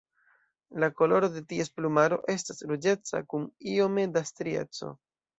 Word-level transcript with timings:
La 0.83 0.87
koloro 1.01 1.27
de 1.33 1.41
ties 1.51 1.67
plumaro 1.75 2.17
estas 2.35 2.63
ruĝeca 2.71 3.21
kun 3.33 3.45
iome 3.75 4.07
da 4.15 4.25
strieco. 4.31 4.91